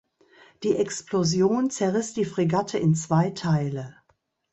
[0.63, 3.97] Die Explosion zerriss die Fregatte in zwei Teile.